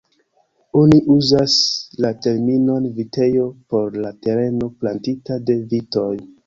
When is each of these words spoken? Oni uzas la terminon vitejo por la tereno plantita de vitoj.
Oni 0.79 0.97
uzas 1.15 1.57
la 2.07 2.11
terminon 2.27 2.89
vitejo 2.97 3.47
por 3.75 4.03
la 4.07 4.17
tereno 4.27 4.75
plantita 4.83 5.41
de 5.51 5.63
vitoj. 5.75 6.13